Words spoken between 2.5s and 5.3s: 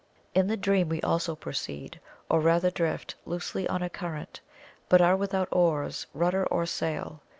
drift, loosely on a current, but are